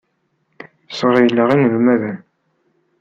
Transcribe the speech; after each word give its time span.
Sɣeyleɣ 0.89 1.49
inelmaden. 1.55 2.17